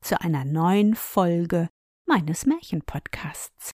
[0.00, 1.68] zu einer neuen Folge
[2.06, 3.72] meines Märchenpodcasts.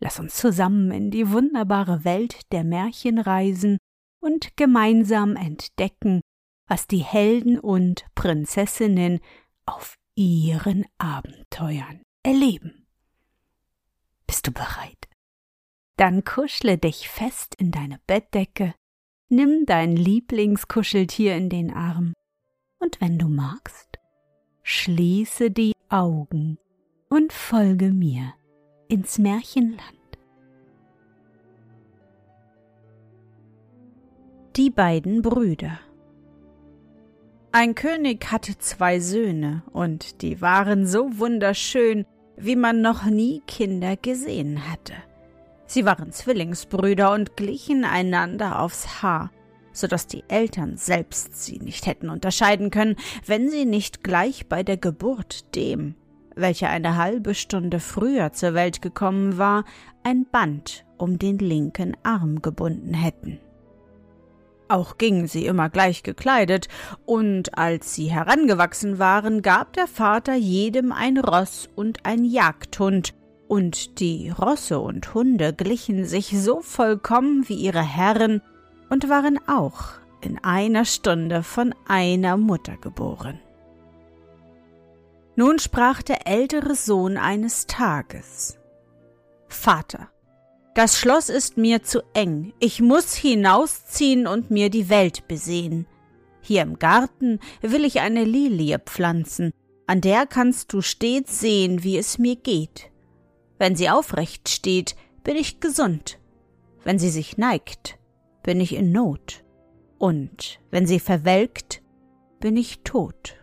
[0.00, 3.78] Lass uns zusammen in die wunderbare Welt der Märchen reisen
[4.20, 6.20] und gemeinsam entdecken,
[6.66, 9.20] was die Helden und Prinzessinnen
[9.66, 12.86] auf ihren Abenteuern erleben.
[14.26, 15.08] Bist du bereit?
[15.96, 18.74] Dann kuschle dich fest in deine Bettdecke,
[19.28, 22.14] nimm dein Lieblingskuscheltier in den Arm
[22.78, 23.91] und wenn du magst,
[24.62, 26.58] schließe die Augen
[27.08, 28.34] und folge mir
[28.88, 29.80] ins Märchenland.
[34.56, 35.80] Die beiden Brüder
[37.52, 43.96] Ein König hatte zwei Söhne, und die waren so wunderschön, wie man noch nie Kinder
[43.96, 44.94] gesehen hatte.
[45.66, 49.30] Sie waren Zwillingsbrüder und glichen einander aufs Haar,
[49.72, 54.62] so dass die Eltern selbst sie nicht hätten unterscheiden können, wenn sie nicht gleich bei
[54.62, 55.94] der Geburt dem,
[56.34, 59.64] welcher eine halbe Stunde früher zur Welt gekommen war,
[60.02, 63.38] ein Band um den linken Arm gebunden hätten.
[64.68, 66.68] Auch gingen sie immer gleich gekleidet,
[67.04, 73.14] und als sie herangewachsen waren, gab der Vater jedem ein Ross und ein Jagdhund,
[73.48, 78.40] und die Rosse und Hunde glichen sich so vollkommen wie ihre Herren
[78.92, 79.84] und waren auch
[80.20, 83.40] in einer Stunde von einer Mutter geboren.
[85.34, 88.58] Nun sprach der ältere Sohn eines Tages
[89.48, 90.10] Vater,
[90.74, 95.86] das Schloss ist mir zu eng, ich muss hinausziehen und mir die Welt besehen.
[96.42, 99.52] Hier im Garten will ich eine Lilie pflanzen,
[99.86, 102.90] an der kannst du stets sehen, wie es mir geht.
[103.58, 106.18] Wenn sie aufrecht steht, bin ich gesund,
[106.84, 107.98] wenn sie sich neigt,
[108.42, 109.44] bin ich in Not,
[109.98, 111.82] und wenn sie verwelkt,
[112.40, 113.36] bin ich tot.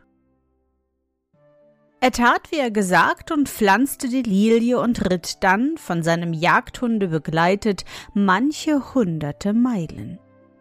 [2.01, 7.09] Er tat, wie er gesagt, und pflanzte die Lilie und ritt dann, von seinem Jagdhunde
[7.09, 7.83] begleitet,
[8.13, 10.17] manche hunderte Meilen,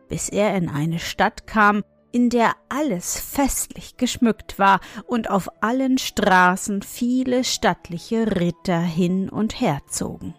[0.08, 5.98] bis er in eine Stadt kam, in der alles festlich geschmückt war und auf allen
[5.98, 10.34] Straßen viele stattliche Ritter hin und her zogen.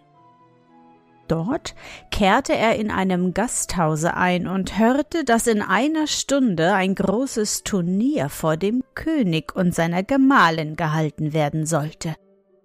[1.30, 1.76] Dort
[2.10, 8.28] kehrte er in einem Gasthause ein und hörte, dass in einer Stunde ein großes Turnier
[8.28, 12.16] vor dem König und seiner Gemahlin gehalten werden sollte.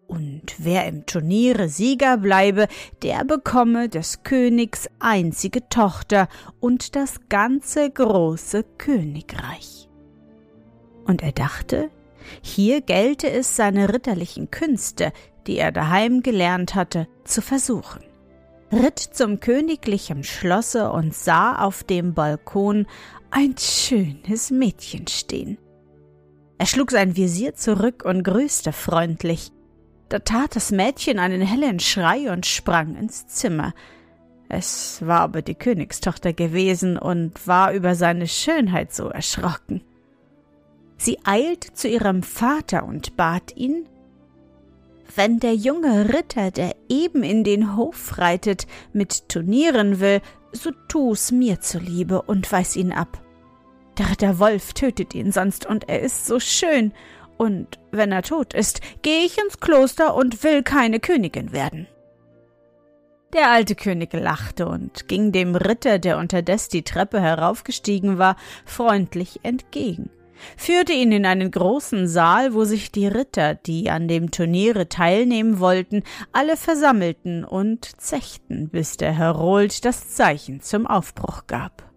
[0.08, 2.68] Und wer im Turniere Sieger bleibe,
[3.04, 6.28] der bekomme des Königs einzige Tochter
[6.60, 9.90] und das ganze große Königreich.
[11.06, 11.92] Und er dachte,
[12.42, 15.14] hier gelte es seine ritterlichen Künste,
[15.46, 18.02] die er daheim gelernt hatte, zu versuchen
[18.76, 22.86] ritt zum königlichen Schlosse und sah auf dem Balkon
[23.32, 25.58] ein schönes Mädchen stehen.
[26.58, 29.52] Er schlug sein Visier zurück und grüßte freundlich.
[30.10, 33.74] Da tat das Mädchen einen hellen Schrei und sprang ins Zimmer.
[34.50, 39.84] Es war aber die Königstochter gewesen und war über seine Schönheit so erschrocken.
[40.98, 43.88] Sie eilte zu ihrem Vater und bat ihn,
[45.16, 50.22] wenn der junge Ritter, der eben in den Hof reitet, mit turnieren will,
[50.52, 53.22] so tu's mir zuliebe und weis ihn ab.
[53.98, 56.94] Der Ritter Wolf tötet ihn sonst, und er ist so schön,
[57.38, 61.88] und wenn er tot ist, geh ich ins Kloster und will keine Königin werden.
[63.34, 69.42] Der alte König lachte und ging dem Ritter, der unterdes die Treppe heraufgestiegen war, freundlich
[69.44, 70.10] entgegen
[70.58, 75.60] führte ihn in einen großen Saal, wo sich die Ritter, die an dem Turniere teilnehmen
[75.60, 81.92] wollten, alle versammelten und zechten, bis der Herold das Zeichen zum Aufbruch gab.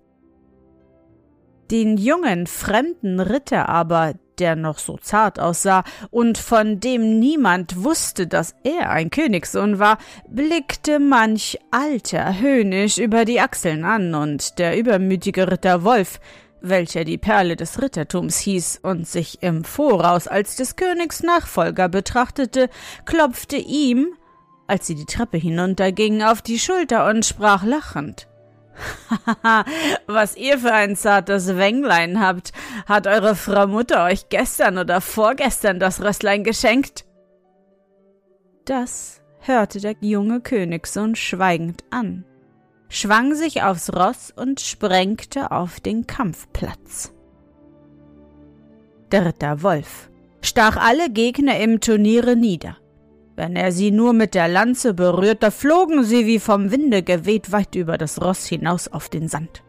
[1.70, 8.26] Den jungen, fremden Ritter aber, der noch so zart aussah und von dem niemand wusste,
[8.26, 9.98] dass er ein Königssohn war,
[10.28, 16.20] blickte manch Alter höhnisch über die Achseln an, und der übermütige Ritter Wolf
[16.60, 22.68] welcher die Perle des Rittertums hieß und sich im Voraus als des Königs Nachfolger betrachtete,
[23.04, 24.08] klopfte ihm,
[24.66, 28.28] als sie die Treppe hinuntergingen, auf die Schulter und sprach lachend.
[29.26, 29.64] Haha,
[30.06, 32.52] was ihr für ein zartes Wänglein habt,
[32.86, 37.04] hat eure Frau Mutter euch gestern oder vorgestern das Rösslein geschenkt?
[38.64, 42.24] Das hörte der junge Königssohn schweigend an,
[42.88, 47.12] schwang sich aufs Ross und sprengte auf den Kampfplatz.
[49.12, 50.10] Der Ritter Wolf
[50.42, 52.76] stach alle Gegner im Turniere nieder.
[53.36, 57.74] Wenn er sie nur mit der Lanze berührte, flogen sie wie vom Winde geweht weit
[57.76, 59.62] über das Ross hinaus auf den Sand.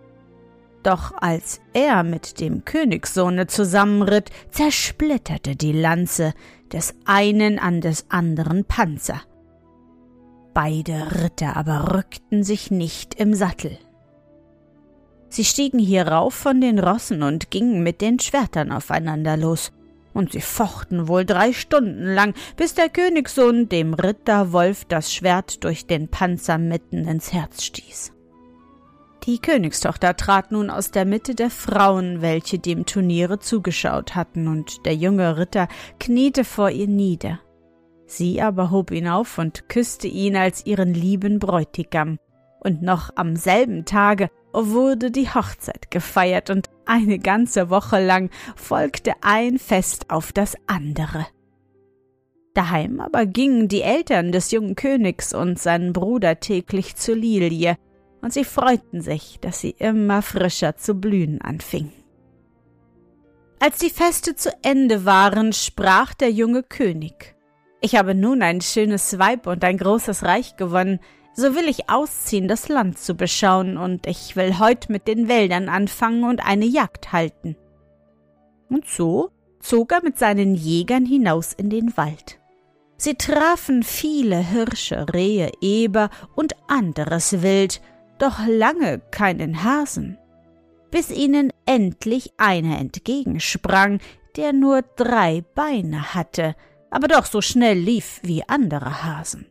[0.82, 6.34] Doch als er mit dem Königssohne zusammenritt, zersplitterte die Lanze
[6.72, 9.22] des einen an des anderen Panzer.
[10.54, 13.78] Beide Ritter aber rückten sich nicht im Sattel.
[15.30, 19.72] Sie stiegen hierauf von den Rossen und gingen mit den Schwertern aufeinander los,
[20.14, 25.64] und sie fochten wohl drei Stunden lang, bis der Königssohn dem Ritter Wolf das Schwert
[25.64, 28.14] durch den Panzer mitten ins Herz stieß.
[29.26, 34.86] Die Königstochter trat nun aus der Mitte der Frauen, welche dem Turniere zugeschaut hatten, und
[34.86, 35.68] der junge Ritter
[36.00, 37.40] kniete vor ihr nieder.
[38.10, 42.18] Sie aber hob ihn auf und küsste ihn als ihren lieben Bräutigam.
[42.60, 49.14] Und noch am selben Tage wurde die Hochzeit gefeiert und eine ganze Woche lang folgte
[49.22, 51.28] ein Fest auf das andere.
[52.56, 57.78] Daheim aber gingen die Eltern des jungen Königs und seinen Bruder täglich zur Lilie,
[58.22, 61.92] und sie freuten sich, dass sie immer frischer zu blühen anfing.
[63.60, 67.39] Als die Feste zu Ende waren, sprach der junge König
[67.82, 71.00] Ich habe nun ein schönes Weib und ein großes Reich gewonnen,
[71.34, 75.70] so will ich ausziehen, das Land zu beschauen, und ich will heut mit den Wäldern
[75.70, 77.56] anfangen und eine Jagd halten.
[78.70, 79.32] Und so
[79.62, 82.40] zog er mit seinen Jägern hinaus in den Wald.
[82.98, 87.82] Sie trafen viele Hirsche, Rehe, Eber und anderes Wild,
[88.18, 90.18] doch lange keinen Hasen,
[90.92, 94.00] bis ihnen endlich einer entgegensprang,
[94.36, 96.56] der nur drei Beine hatte,
[96.92, 99.46] aber doch so schnell lief wie andere Hasen.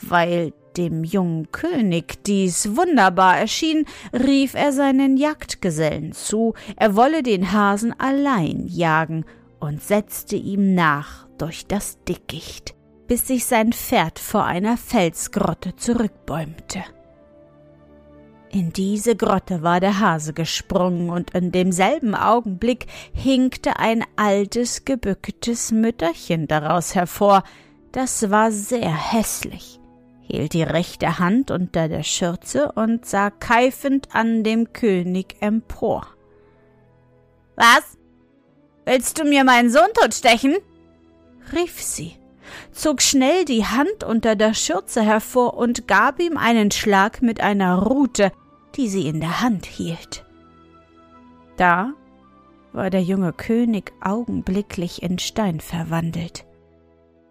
[0.00, 7.52] Weil dem jungen König dies wunderbar erschien, rief er seinen Jagdgesellen zu, er wolle den
[7.52, 9.24] Hasen allein jagen
[9.60, 12.74] und setzte ihm nach durch das Dickicht,
[13.06, 16.82] bis sich sein Pferd vor einer Felsgrotte zurückbäumte.
[18.52, 22.84] In diese Grotte war der Hase gesprungen, und in demselben Augenblick
[23.14, 27.44] hinkte ein altes, gebücktes Mütterchen daraus hervor,
[27.92, 29.80] das war sehr hässlich,
[30.20, 36.06] hielt die rechte Hand unter der Schürze und sah keifend an dem König empor.
[37.56, 37.96] Was?
[38.84, 40.56] Willst du mir meinen Sohn totstechen?
[41.54, 42.16] rief sie,
[42.70, 47.78] zog schnell die Hand unter der Schürze hervor und gab ihm einen Schlag mit einer
[47.78, 48.30] Rute,
[48.76, 50.24] die sie in der Hand hielt.
[51.56, 51.92] Da
[52.72, 56.46] war der junge König augenblicklich in Stein verwandelt.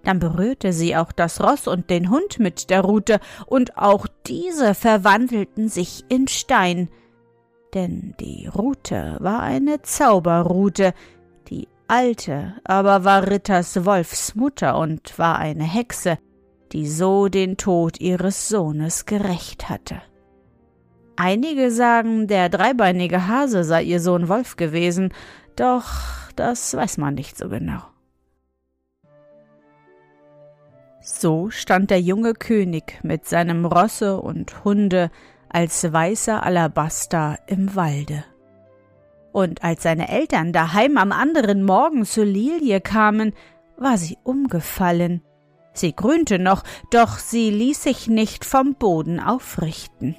[0.03, 4.73] Dann berührte sie auch das Ross und den Hund mit der Rute, und auch diese
[4.73, 6.89] verwandelten sich in Stein,
[7.73, 10.93] denn die Rute war eine Zauberrute,
[11.49, 16.17] die alte aber war Ritters Wolfs Mutter und war eine Hexe,
[16.71, 20.01] die so den Tod ihres Sohnes gerecht hatte.
[21.23, 25.13] Einige sagen, der dreibeinige Hase sei ihr Sohn Wolf gewesen,
[25.55, 25.85] doch
[26.35, 27.83] das weiß man nicht so genau.
[30.99, 35.11] So stand der junge König mit seinem Rosse und Hunde
[35.47, 38.23] als weißer Alabaster im Walde.
[39.31, 43.33] Und als seine Eltern daheim am anderen Morgen zur Lilie kamen,
[43.77, 45.21] war sie umgefallen.
[45.73, 50.15] Sie grünte noch, doch sie ließ sich nicht vom Boden aufrichten.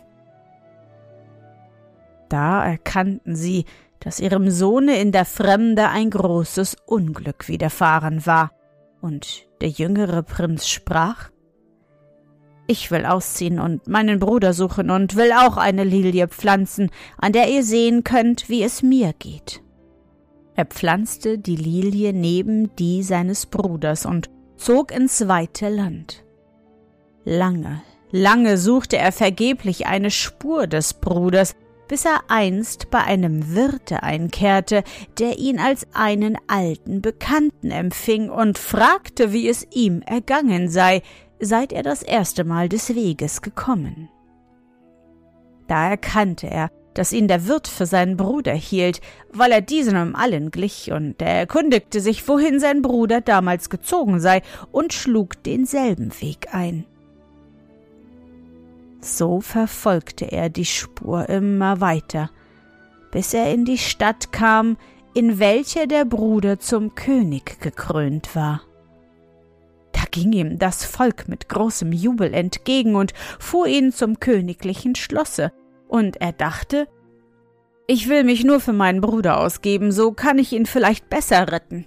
[2.33, 3.67] Da erkannten sie,
[4.01, 8.53] dass ihrem Sohne in der Fremde ein großes Unglück widerfahren war,
[9.03, 11.29] und der jüngere Prinz sprach
[12.67, 17.51] Ich will ausziehen und meinen Bruder suchen und will auch eine Lilie pflanzen, an der
[17.51, 19.63] ihr sehen könnt, wie es mir geht.
[20.55, 26.25] Er pflanzte die Lilie neben die seines Bruders und zog ins weite Land.
[27.25, 31.55] Lange, lange suchte er vergeblich eine Spur des Bruders,
[31.93, 34.83] bis er einst bei einem Wirte einkehrte,
[35.19, 41.03] der ihn als einen alten Bekannten empfing und fragte, wie es ihm ergangen sei,
[41.39, 44.09] seit er das erste Mal des Weges gekommen.
[45.67, 50.17] Da erkannte er, dass ihn der Wirt für seinen Bruder hielt, weil er diesem um
[50.17, 56.11] allen glich, und er erkundigte sich, wohin sein Bruder damals gezogen sei, und schlug denselben
[56.23, 56.87] Weg ein.
[59.03, 62.31] So verfolgte er die Spur immer weiter,
[63.11, 64.77] bis er in die Stadt kam,
[65.13, 68.63] in welcher der Bruder zum König gekrönt war.
[69.93, 75.53] Da ging ihm das Volk mit großem Jubel entgegen und fuhr ihn zum königlichen Schlosse,
[75.89, 76.89] und er dachte,
[77.87, 81.87] ich will mich nur für meinen Bruder ausgeben, so kann ich ihn vielleicht besser retten.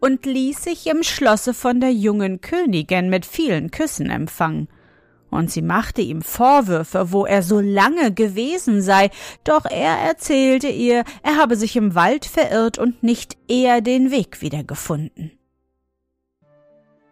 [0.00, 4.68] Und ließ sich im Schlosse von der jungen Königin mit vielen Küssen empfangen.
[5.30, 9.10] Und sie machte ihm Vorwürfe, wo er so lange gewesen sei,
[9.44, 14.42] doch er erzählte ihr, er habe sich im Wald verirrt und nicht eher den Weg
[14.42, 15.32] wiedergefunden.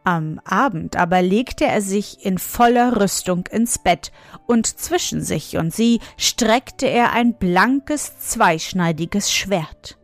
[0.08, 4.10] Am Abend aber legte er sich in voller Rüstung ins Bett,
[4.46, 9.97] und zwischen sich und sie streckte er ein blankes, zweischneidiges Schwert.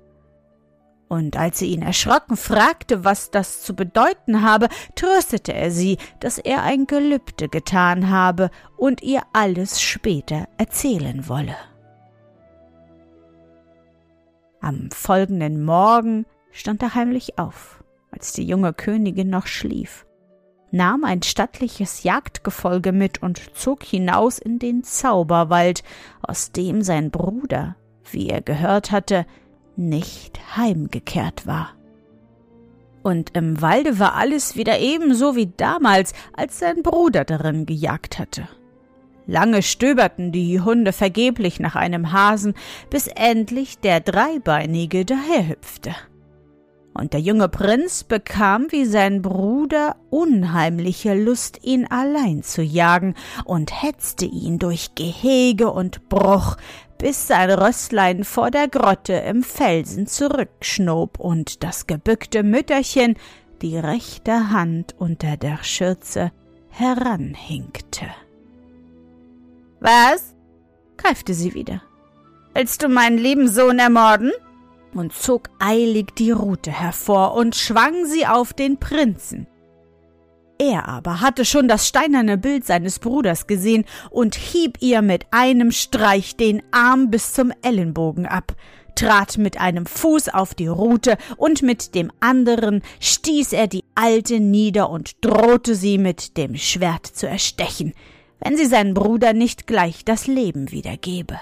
[1.14, 6.38] Und als sie ihn erschrocken fragte, was das zu bedeuten habe, tröstete er sie, dass
[6.38, 11.54] er ein Gelübde getan habe und ihr alles später erzählen wolle.
[14.60, 20.04] Am folgenden Morgen stand er heimlich auf als die junge Königin noch schlief,
[20.72, 25.84] nahm ein stattliches Jagdgefolge mit und zog hinaus in den Zauberwald,
[26.22, 27.76] aus dem sein Bruder,
[28.10, 29.26] wie er gehört hatte,
[29.76, 31.70] nicht heimgekehrt war.
[33.02, 38.48] Und im Walde war alles wieder ebenso wie damals, als sein Bruder darin gejagt hatte.
[39.26, 42.54] Lange stöberten die Hunde vergeblich nach einem Hasen,
[42.90, 45.94] bis endlich der Dreibeinige daherhüpfte
[46.94, 53.14] und der junge Prinz bekam wie sein Bruder unheimliche Lust, ihn allein zu jagen,
[53.44, 56.56] und hetzte ihn durch Gehege und Bruch,
[56.98, 63.16] bis sein Rösslein vor der Grotte im Felsen zurückschnob und das gebückte Mütterchen
[63.62, 66.32] die rechte Hand unter der Schürze
[66.68, 68.06] heranhinkte.
[69.80, 70.34] Was?
[70.96, 71.82] keifte sie wieder.
[72.54, 74.32] Willst du meinen lieben Sohn ermorden?
[74.94, 79.46] und zog eilig die Rute hervor und schwang sie auf den Prinzen.
[80.58, 85.72] Er aber hatte schon das steinerne Bild seines Bruders gesehen und hieb ihr mit einem
[85.72, 88.54] Streich den Arm bis zum Ellenbogen ab,
[88.94, 94.38] trat mit einem Fuß auf die Rute und mit dem anderen stieß er die Alte
[94.38, 97.92] nieder und drohte sie mit dem Schwert zu erstechen,
[98.40, 101.40] wenn sie seinen Bruder nicht gleich das Leben wiedergebe.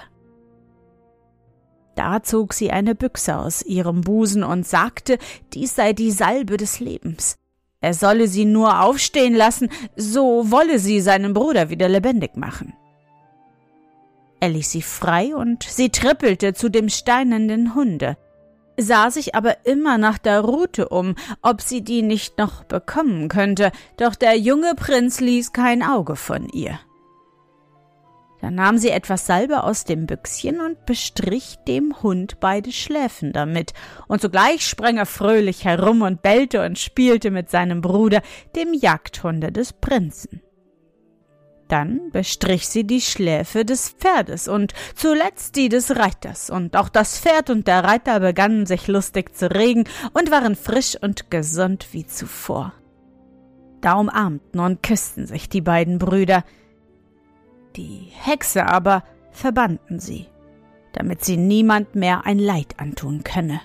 [1.95, 5.19] Da zog sie eine Büchse aus ihrem Busen und sagte,
[5.53, 7.35] dies sei die Salbe des Lebens.
[7.83, 12.73] Er solle sie nur aufstehen lassen, so wolle sie seinen Bruder wieder lebendig machen.
[14.39, 18.15] Er ließ sie frei und sie trippelte zu dem steinernden Hunde,
[18.77, 23.73] sah sich aber immer nach der Rute um, ob sie die nicht noch bekommen könnte,
[23.97, 26.79] doch der junge Prinz ließ kein Auge von ihr.
[28.43, 33.71] Da nahm sie etwas Salbe aus dem Büchschen und bestrich dem Hund beide Schläfen damit,
[34.09, 38.21] und sogleich sprang er fröhlich herum und bellte und spielte mit seinem Bruder,
[38.53, 40.41] dem Jagdhunde des Prinzen.
[41.69, 47.17] Dann bestrich sie die Schläfe des Pferdes und zuletzt die des Reiters, und auch das
[47.17, 52.05] Pferd und der Reiter begannen sich lustig zu regen und waren frisch und gesund wie
[52.05, 52.73] zuvor.
[53.79, 56.43] Da umarmten und küssten sich die beiden Brüder,
[57.75, 60.27] die Hexe aber verbannten sie,
[60.93, 63.61] damit sie niemand mehr ein Leid antun könne.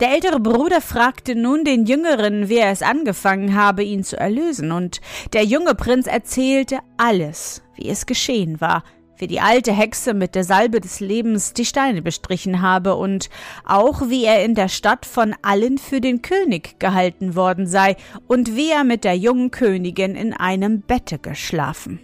[0.00, 4.72] Der ältere Bruder fragte nun den Jüngeren, wie er es angefangen habe, ihn zu erlösen,
[4.72, 5.02] und
[5.34, 8.82] der junge Prinz erzählte alles, wie es geschehen war,
[9.18, 13.28] wie die alte Hexe mit der Salbe des Lebens die Steine bestrichen habe und
[13.66, 17.96] auch wie er in der Stadt von allen für den König gehalten worden sei
[18.26, 22.00] und wie er mit der jungen Königin in einem Bette geschlafen.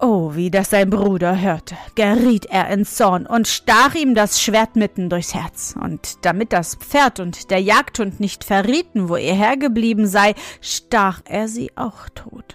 [0.00, 4.76] Oh, wie das sein Bruder hörte, geriet er in Zorn und stach ihm das Schwert
[4.76, 5.74] mitten durchs Herz.
[5.80, 11.48] Und damit das Pferd und der Jagdhund nicht verrieten, wo er hergeblieben sei, stach er
[11.48, 12.54] sie auch tot.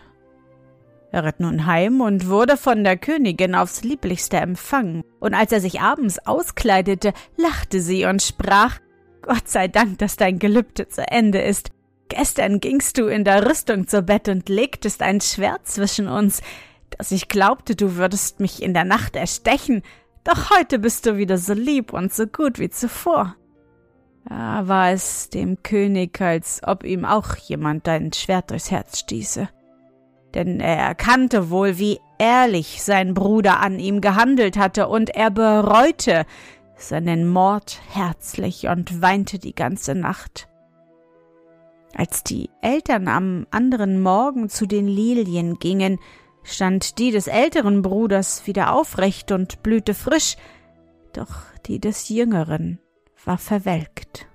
[1.11, 5.59] Er ritt nun heim und wurde von der Königin aufs lieblichste empfangen, und als er
[5.59, 8.79] sich abends auskleidete, lachte sie und sprach
[9.21, 11.71] Gott sei Dank, dass dein Gelübde zu Ende ist.
[12.07, 16.41] Gestern gingst du in der Rüstung zu Bett und legtest ein Schwert zwischen uns
[16.97, 19.81] dass ich glaubte, du würdest mich in der Nacht erstechen,
[20.23, 23.35] doch heute bist du wieder so lieb und so gut wie zuvor.
[24.27, 29.49] Da war es dem König, als ob ihm auch jemand dein Schwert durchs Herz stieße.
[30.33, 36.25] Denn er erkannte wohl, wie ehrlich sein Bruder an ihm gehandelt hatte, und er bereute
[36.75, 40.47] seinen Mord herzlich und weinte die ganze Nacht.
[41.95, 45.99] Als die Eltern am anderen Morgen zu den Lilien gingen,
[46.43, 50.35] stand die des älteren Bruders wieder aufrecht und blühte frisch,
[51.13, 51.29] doch
[51.65, 52.79] die des jüngeren
[53.25, 54.27] war verwelkt.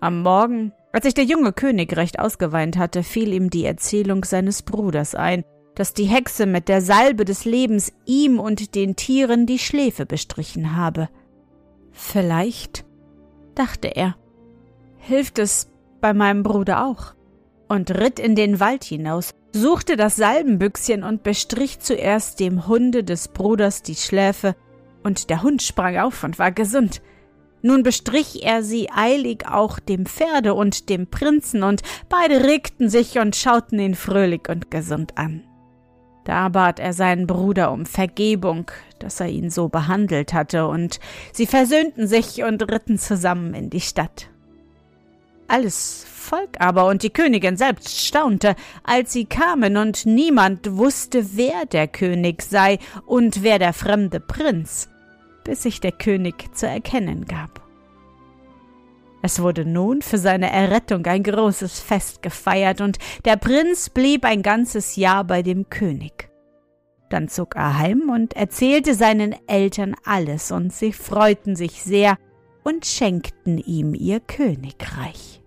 [0.00, 4.62] Am Morgen Als sich der junge König recht ausgeweint hatte, fiel ihm die Erzählung seines
[4.62, 5.44] Bruders ein,
[5.74, 10.76] dass die Hexe mit der Salbe des Lebens ihm und den Tieren die Schläfe bestrichen
[10.76, 11.08] habe.
[11.92, 12.84] Vielleicht,
[13.54, 14.16] dachte er,
[14.98, 15.70] hilft es
[16.00, 17.14] bei meinem Bruder auch,
[17.68, 23.28] und ritt in den Wald hinaus, suchte das Salbenbüchschen und bestrich zuerst dem Hunde des
[23.28, 24.56] Bruders die Schläfe,
[25.04, 27.02] und der Hund sprang auf und war gesund.
[27.60, 33.18] Nun bestrich er sie eilig auch dem Pferde und dem Prinzen, und beide regten sich
[33.18, 35.44] und schauten ihn fröhlich und gesund an.
[36.24, 41.00] Da bat er seinen Bruder um Vergebung, dass er ihn so behandelt hatte, und
[41.32, 44.31] sie versöhnten sich und ritten zusammen in die Stadt.
[45.52, 51.66] Alles Volk aber und die Königin selbst staunte, als sie kamen, und niemand wusste, wer
[51.66, 54.88] der König sei und wer der fremde Prinz
[55.44, 57.60] bis sich der König zu erkennen gab.
[59.22, 64.42] Es wurde nun für seine Errettung ein großes Fest gefeiert, und der Prinz blieb ein
[64.42, 66.30] ganzes Jahr bei dem König.
[67.10, 72.16] Dann zog er heim und erzählte seinen Eltern alles, und sie freuten sich sehr
[72.64, 75.41] und schenkten ihm ihr Königreich.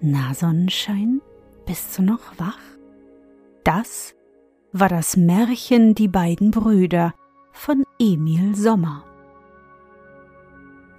[0.00, 1.22] Na Sonnenschein,
[1.64, 2.58] bist du noch wach?
[3.64, 4.14] Das
[4.72, 7.14] war das Märchen Die beiden Brüder
[7.52, 9.04] von Emil Sommer.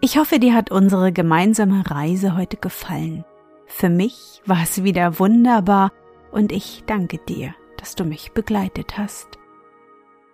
[0.02, 3.24] Ich hoffe, dir hat unsere gemeinsame Reise heute gefallen.
[3.68, 5.92] Für mich war es wieder wunderbar
[6.32, 9.38] und ich danke dir, dass du mich begleitet hast.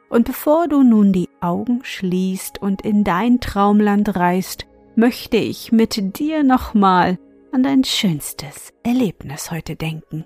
[0.09, 6.17] Und bevor du nun die Augen schließt und in dein Traumland reist, möchte ich mit
[6.17, 7.17] dir nochmal
[7.53, 10.25] an dein schönstes Erlebnis heute denken.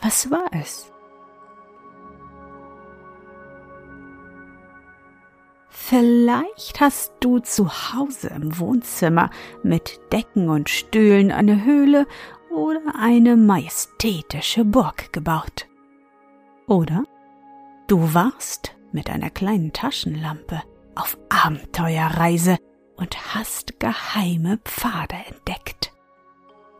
[0.00, 0.92] Was war es?
[5.68, 9.30] Vielleicht hast du zu Hause im Wohnzimmer
[9.62, 12.06] mit Decken und Stühlen eine Höhle
[12.50, 15.68] oder eine majestätische Burg gebaut.
[16.66, 17.04] Oder
[17.86, 20.62] du warst mit einer kleinen Taschenlampe
[20.96, 22.58] auf Abenteuerreise
[22.96, 25.92] und hast geheime Pfade entdeckt.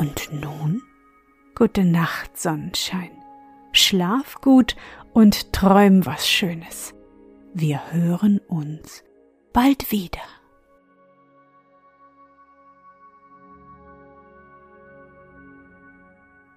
[0.00, 0.80] Und nun?
[1.54, 3.10] Gute Nacht, Sonnenschein.
[3.72, 4.74] Schlaf gut
[5.12, 6.94] und träum was Schönes.
[7.52, 9.04] Wir hören uns
[9.52, 10.22] bald wieder.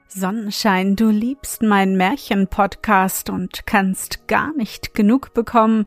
[0.08, 5.86] Sonnenschein, du liebst meinen Märchen-Podcast und kannst gar nicht genug bekommen,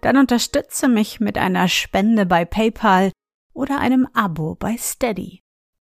[0.00, 3.12] dann unterstütze mich mit einer Spende bei PayPal
[3.52, 5.42] oder einem Abo bei Steady.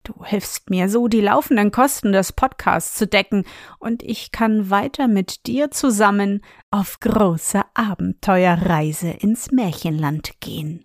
[0.03, 3.45] Du hilfst mir so, die laufenden Kosten des Podcasts zu decken,
[3.79, 10.83] und ich kann weiter mit dir zusammen auf große Abenteuerreise ins Märchenland gehen.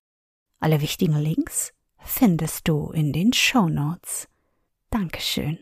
[0.61, 4.29] Alle wichtigen Links findest du in den Show Notes.
[4.91, 5.59] Dankeschön.